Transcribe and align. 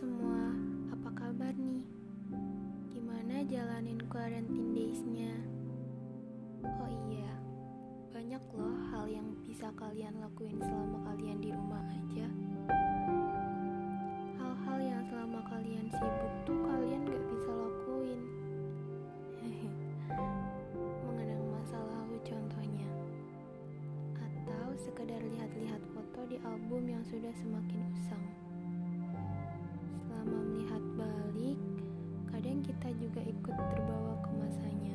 semua, 0.00 0.56
apa 0.96 1.12
kabar 1.12 1.52
nih? 1.60 1.84
Gimana 2.88 3.44
jalanin 3.44 4.00
quarantine 4.08 4.72
days-nya? 4.72 5.28
Oh 6.64 6.88
iya, 7.12 7.28
banyak 8.08 8.40
loh 8.56 8.80
hal 8.88 9.04
yang 9.12 9.28
bisa 9.44 9.68
kalian 9.76 10.16
lakuin 10.24 10.56
selama 10.56 11.04
kalian 11.04 11.44
di 11.44 11.52
rumah 11.52 11.84
aja. 11.84 12.32
Hal-hal 14.40 14.78
yang 14.80 15.04
selama 15.04 15.44
kalian 15.52 15.92
sibuk 15.92 16.34
tuh 16.48 16.56
kalian 16.64 17.04
gak 17.04 17.24
bisa 17.36 17.52
lakuin. 17.52 18.20
Mengenang 21.04 21.44
masa 21.52 21.76
lalu 21.76 22.16
contohnya. 22.24 22.88
Atau 24.16 24.80
sekedar 24.80 25.20
lihat-lihat 25.20 25.84
foto 25.92 26.24
di 26.24 26.40
album 26.40 26.88
yang 26.88 27.04
sudah 27.04 27.36
semakin 27.36 27.84
usang. 28.00 28.39
Juga 33.10 33.26
ikut 33.26 33.56
terbawa 33.74 34.14
ke 34.22 34.30
masanya. 34.38 34.94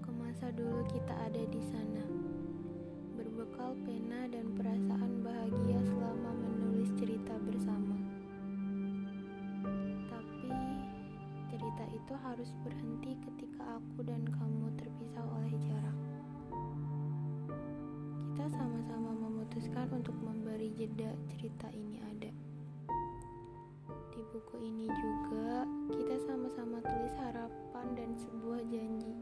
Ke 0.00 0.08
masa 0.16 0.48
dulu 0.56 0.80
kita 0.88 1.12
ada 1.20 1.42
di 1.52 1.60
sana, 1.68 2.00
berbekal 3.12 3.76
pena 3.84 4.24
dan 4.32 4.56
perasaan 4.56 5.20
bahagia 5.20 5.84
selama 5.84 6.32
menulis 6.32 6.88
cerita 6.96 7.36
bersama. 7.44 7.92
Tapi 10.08 10.48
cerita 11.52 11.84
itu 11.92 12.14
harus 12.24 12.48
berhenti 12.64 13.20
ketika 13.28 13.76
aku 13.76 14.08
dan 14.08 14.24
kamu 14.32 14.72
terpisah 14.80 15.28
oleh 15.28 15.52
jarak. 15.60 15.98
Kita 18.32 18.48
sama-sama 18.48 19.12
memutuskan 19.12 19.92
untuk 19.92 20.16
memberi 20.24 20.72
jeda 20.72 21.12
cerita 21.36 21.68
ini 21.76 22.00
ada. 22.00 22.27
Buku 24.38 24.62
ini 24.62 24.86
juga 24.86 25.66
kita 25.90 26.14
sama-sama 26.22 26.78
tulis 26.78 27.10
harapan 27.18 27.86
dan 27.98 28.14
sebuah 28.14 28.62
janji. 28.70 29.18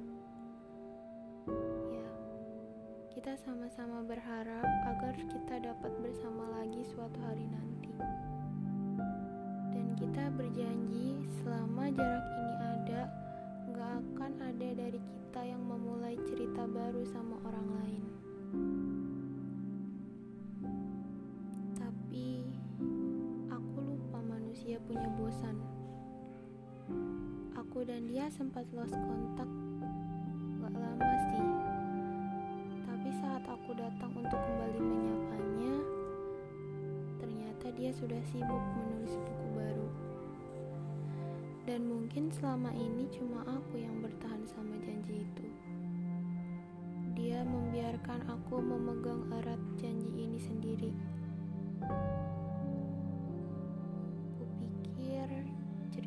Ya, 1.89 2.05
kita 3.17 3.33
sama-sama 3.41 4.05
berharap 4.05 4.69
agar 4.93 5.17
kita 5.17 5.57
dapat 5.73 5.89
bersama 6.05 6.61
lagi 6.61 6.85
suatu 6.93 7.17
hari 7.25 7.49
nanti. 7.49 7.97
Dan 9.73 9.97
kita 9.97 10.29
berjanji 10.37 11.17
selama 11.41 11.89
jarak 11.97 12.27
ini 12.37 12.55
ada, 12.77 13.03
gak 13.73 13.93
akan 14.05 14.33
ada 14.53 14.69
dari 14.69 15.01
kita 15.01 15.41
yang 15.49 15.65
memulai 15.65 16.21
cerita 16.29 16.69
baru 16.69 17.09
sama 17.09 17.41
orang 17.49 17.69
lain. 17.81 18.06
Punya 24.87 25.11
bosan. 25.19 25.59
Aku 27.59 27.83
dan 27.83 28.07
dia 28.07 28.31
sempat 28.31 28.63
lost 28.71 28.95
kontak 28.95 29.51
gak 30.63 30.75
lama 30.79 31.13
sih. 31.27 31.47
Tapi 32.87 33.09
saat 33.19 33.43
aku 33.51 33.75
datang 33.75 34.15
untuk 34.15 34.39
kembali 34.39 34.79
menyapanya, 34.79 35.75
ternyata 37.19 37.67
dia 37.75 37.91
sudah 37.91 38.23
sibuk 38.31 38.63
menulis 38.79 39.19
buku 39.19 39.47
baru. 39.59 39.89
Dan 41.67 41.91
mungkin 41.91 42.31
selama 42.31 42.71
ini 42.71 43.11
cuma 43.11 43.43
aku 43.43 43.83
yang 43.83 43.99
bertahan 43.99 44.47
sama 44.47 44.79
janji 44.87 45.27
itu. 45.27 45.47
Dia 47.19 47.43
membiarkan 47.43 48.23
aku 48.29 48.36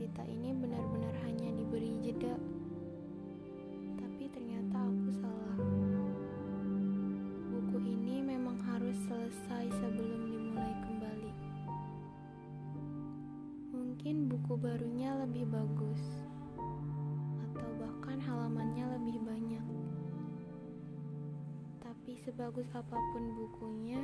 cerita 0.10 0.26
ini 0.26 0.58
benar-benar 0.58 1.14
hanya 1.22 1.54
diberi 1.54 1.94
jeda, 2.02 2.34
tapi 3.94 4.26
ternyata 4.34 4.82
aku 4.82 5.10
salah. 5.22 5.58
Buku 7.54 7.78
ini 7.78 8.26
memang 8.26 8.58
harus 8.58 8.98
selesai 9.06 9.70
sebelum 9.70 10.34
dimulai 10.34 10.74
kembali. 10.82 11.34
Mungkin 13.70 14.34
buku 14.34 14.58
barunya 14.58 15.14
lebih 15.30 15.46
bagus, 15.46 16.02
atau 17.54 17.70
bahkan 17.78 18.18
halamannya 18.18 18.90
lebih 18.98 19.22
banyak. 19.22 19.66
Tapi 21.86 22.18
sebagus 22.26 22.66
apa 22.74 22.98
pun 23.14 23.38
bukunya, 23.38 24.02